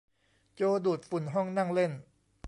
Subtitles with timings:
[0.55, 1.91] โจดูดฝุ่นห้องนั่งเล่น